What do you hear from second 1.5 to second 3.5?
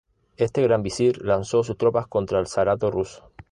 sus tropas contra el zarato ruso.